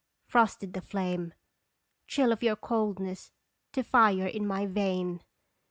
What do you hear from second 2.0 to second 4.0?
Chill of your coldness to